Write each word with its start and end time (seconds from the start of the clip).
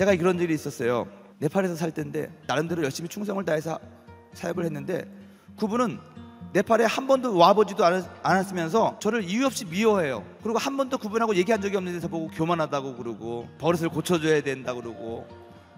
제가 0.00 0.16
그런 0.16 0.40
일이 0.40 0.54
있었어요. 0.54 1.06
네팔에서 1.40 1.76
살 1.76 1.90
때인데 1.90 2.32
나름대로 2.46 2.82
열심히 2.82 3.06
충성을 3.06 3.44
다해서 3.44 3.78
사역을 4.32 4.64
했는데 4.64 5.04
그분은 5.58 5.98
네팔에 6.54 6.86
한 6.86 7.06
번도 7.06 7.36
와보지도 7.36 7.84
않았, 7.84 8.06
않았으면서 8.22 8.96
저를 8.98 9.22
이유 9.24 9.44
없이 9.44 9.66
미워해요. 9.66 10.24
그리고 10.42 10.56
한 10.56 10.78
번도 10.78 10.96
그분하고 10.96 11.36
얘기한 11.36 11.60
적이 11.60 11.76
없는 11.76 11.92
데서 11.92 12.08
보고 12.08 12.28
교만하다고 12.28 12.96
그러고 12.96 13.46
버릇을 13.58 13.90
고쳐줘야 13.90 14.42
된다 14.42 14.72
그러고 14.72 15.28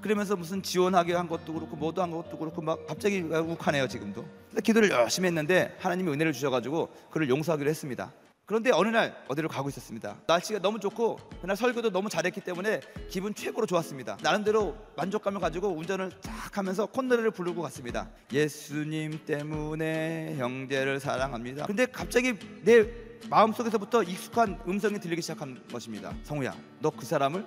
그러면서 0.00 0.36
무슨 0.36 0.62
지원하게 0.62 1.14
한 1.14 1.26
것도 1.26 1.52
그렇고 1.52 1.74
뭐도 1.74 2.00
한 2.00 2.12
것도 2.12 2.38
그렇고 2.38 2.62
막 2.62 2.86
갑자기 2.86 3.20
욱하네요 3.20 3.88
지금도. 3.88 4.24
기도를 4.62 4.90
열심히 4.90 5.26
했는데 5.26 5.76
하나님이 5.80 6.12
은혜를 6.12 6.32
주셔가지고 6.32 6.88
그를 7.10 7.28
용서하기로 7.28 7.68
했습니다. 7.68 8.12
그런데 8.46 8.70
어느 8.72 8.88
날 8.88 9.16
어디로 9.28 9.48
가고 9.48 9.70
있었습니다. 9.70 10.18
날씨가 10.26 10.58
너무 10.58 10.78
좋고 10.78 11.18
그날 11.40 11.56
설교도 11.56 11.90
너무 11.90 12.10
잘했기 12.10 12.42
때문에 12.42 12.80
기분 13.08 13.34
최고로 13.34 13.66
좋았습니다. 13.66 14.18
나름대로 14.22 14.76
만족감을 14.96 15.40
가지고 15.40 15.68
운전을 15.68 16.10
쫙 16.20 16.58
하면서 16.58 16.84
콧노래를 16.84 17.30
부르고 17.30 17.62
갔습니다. 17.62 18.10
예수님 18.30 19.24
때문에 19.24 20.36
형제를 20.36 21.00
사랑합니다. 21.00 21.66
근데 21.66 21.86
갑자기 21.86 22.34
내 22.62 22.86
마음속에서부터 23.30 24.02
익숙한 24.02 24.60
음성이 24.68 25.00
들리기 25.00 25.22
시작한 25.22 25.66
것입니다. 25.72 26.12
성우야, 26.24 26.54
너 26.80 26.90
그 26.90 27.06
사람을 27.06 27.46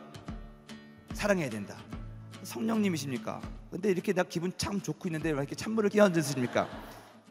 사랑해야 1.13 1.49
된다. 1.51 1.77
성령님이십니까? 2.41 3.39
근데 3.69 3.91
이렇게 3.91 4.13
나 4.13 4.23
기분 4.23 4.51
참 4.57 4.81
좋고 4.81 5.07
있는데 5.09 5.29
왜 5.29 5.37
이렇게 5.37 5.53
찬물을 5.53 5.91
끼얹으십니까? 5.91 6.67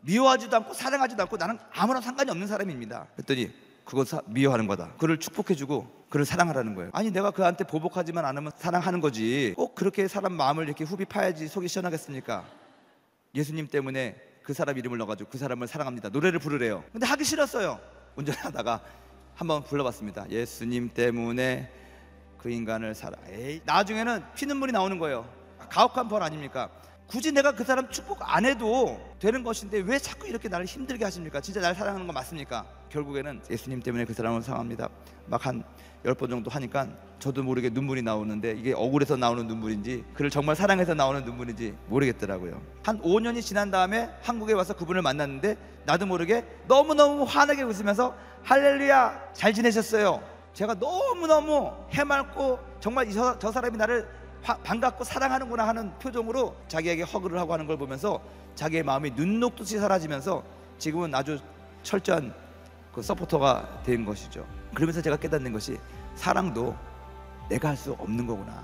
미워하지도 0.06 0.56
않고 0.56 0.72
사랑하지도 0.72 1.22
않고 1.24 1.36
나는 1.36 1.58
아무런 1.72 2.00
상관이 2.00 2.30
없는 2.30 2.46
사람입니다. 2.46 3.08
그랬더니 3.16 3.52
그거 3.84 4.04
사, 4.04 4.20
미워하는 4.26 4.66
거다. 4.66 4.92
그를 4.98 5.18
축복해주고 5.18 6.06
그를 6.08 6.24
사랑하라는 6.24 6.74
거예요. 6.74 6.90
아니 6.92 7.10
내가 7.10 7.30
그한테 7.30 7.64
보복하지만 7.64 8.24
않으면 8.24 8.52
사랑하는 8.56 9.00
거지. 9.00 9.52
꼭 9.56 9.74
그렇게 9.74 10.08
사람 10.08 10.32
마음을 10.32 10.64
이렇게 10.64 10.84
후비 10.84 11.04
파야지 11.04 11.48
속이 11.48 11.68
시원하겠습니까? 11.68 12.44
예수님 13.34 13.68
때문에 13.68 14.16
그 14.42 14.54
사람 14.54 14.78
이름을 14.78 14.96
넣어가지고 14.98 15.28
그 15.28 15.38
사람을 15.38 15.66
사랑합니다. 15.66 16.08
노래를 16.08 16.38
부르래요. 16.38 16.84
근데 16.92 17.06
하기 17.06 17.24
싫었어요. 17.24 17.80
운전하다가 18.14 18.80
한번 19.34 19.64
불러봤습니다. 19.64 20.30
예수님 20.30 20.90
때문에 20.94 21.70
그 22.38 22.50
인간을 22.50 22.94
사랑. 22.94 23.20
에이, 23.28 23.60
나중에는 23.64 24.22
피눈물이 24.36 24.72
나오는 24.72 24.98
거예요. 24.98 25.28
가혹한 25.68 26.08
벌 26.08 26.22
아닙니까? 26.22 26.70
굳이 27.06 27.30
내가 27.30 27.52
그 27.52 27.62
사람 27.62 27.88
축복 27.88 28.18
안 28.20 28.44
해도 28.44 29.00
되는 29.20 29.42
것인데 29.44 29.78
왜 29.78 29.98
자꾸 29.98 30.26
이렇게 30.26 30.48
나를 30.48 30.66
힘들게 30.66 31.04
하십니까? 31.04 31.40
진짜 31.40 31.60
날 31.60 31.74
사랑하는 31.74 32.06
거 32.06 32.12
맞습니까? 32.12 32.64
결국에는 32.90 33.40
예수님 33.50 33.80
때문에 33.80 34.04
그 34.04 34.12
사람을 34.12 34.42
사랑합니다. 34.42 34.88
막 35.26 35.46
한 35.46 35.62
열 36.04 36.14
번 36.14 36.30
정도 36.30 36.50
하니까 36.50 36.86
저도 37.18 37.42
모르게 37.42 37.68
눈물이 37.68 38.00
나오는데 38.02 38.52
이게 38.52 38.72
억울해서 38.72 39.16
나오는 39.16 39.44
눈물인지 39.48 40.04
그를 40.14 40.30
정말 40.30 40.54
사랑해서 40.54 40.94
나오는 40.94 41.24
눈물인지 41.24 41.74
모르겠더라고요. 41.88 42.62
한 42.84 43.00
5년이 43.02 43.42
지난 43.42 43.72
다음에 43.72 44.08
한국에 44.22 44.52
와서 44.52 44.72
그분을 44.74 45.02
만났는데 45.02 45.56
나도 45.84 46.06
모르게 46.06 46.44
너무너무 46.68 47.24
환하게 47.24 47.62
웃으면서 47.62 48.14
할렐루야 48.44 49.30
잘 49.32 49.52
지내셨어요. 49.52 50.22
제가 50.52 50.74
너무너무 50.74 51.72
해맑고 51.90 52.58
정말 52.78 53.10
저, 53.10 53.36
저 53.40 53.50
사람이 53.50 53.76
나를 53.76 54.08
화, 54.46 54.56
반갑고 54.58 55.02
사랑하는구나 55.02 55.66
하는 55.66 55.92
표정으로 55.98 56.54
자기에게 56.68 57.02
허그를 57.02 57.36
하고 57.36 57.52
하는 57.52 57.66
걸 57.66 57.76
보면서 57.76 58.20
자기의 58.54 58.84
마음이 58.84 59.10
눈 59.16 59.40
녹듯이 59.40 59.76
사라지면서 59.78 60.44
지금은 60.78 61.12
아주 61.16 61.40
철저한 61.82 62.32
그 62.94 63.02
서포터가 63.02 63.82
된 63.84 64.04
것이죠. 64.04 64.46
그러면서 64.72 65.02
제가 65.02 65.16
깨닫는 65.16 65.52
것이 65.52 65.76
사랑도 66.14 66.76
내가 67.48 67.70
할 67.70 67.76
수 67.76 67.92
없는 67.98 68.24
거구나. 68.26 68.62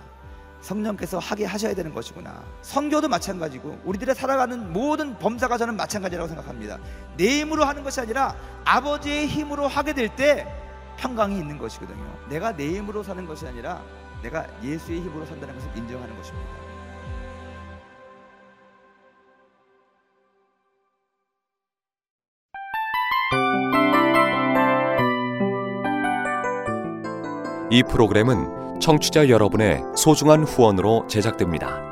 성령께서 0.61 1.19
하게 1.19 1.45
하셔야 1.47 1.75
되는 1.75 1.93
것이구나. 1.93 2.41
성교도 2.63 3.09
마찬가지고 3.09 3.81
우리들의 3.85 4.15
살아가는 4.15 4.73
모든 4.73 5.19
범사가 5.19 5.59
저는 5.59 5.77
마찬가지라고 5.77 6.29
생각합니다. 6.29 6.79
내 7.17 7.41
힘으로 7.41 7.65
하는 7.65 7.83
것이 7.83 8.01
아니라 8.01 8.37
아버지의 8.65 9.27
힘으로 9.27 9.67
하게 9.67 9.93
될 9.95 10.15
때 10.15 10.47
평강이 10.99 11.37
있는 11.37 11.59
것이거든요. 11.59 12.05
내가 12.29 12.55
내 12.55 12.69
힘으로 12.77 13.03
사는 13.03 13.27
것이 13.27 13.45
아니라 13.49 13.83
내가 14.23 14.47
예수의 14.63 15.01
힘으로 15.01 15.27
산다는 15.27 15.55
것을 15.55 15.71
인정하는 15.77 16.17
것입니다. 16.17 16.49
이 27.71 27.83
프로그램은 27.83 28.81
청취자 28.81 29.29
여러분의 29.31 29.83
소중한 29.97 30.45
후원으로 30.45 31.07
제작됩니다. 31.07 31.92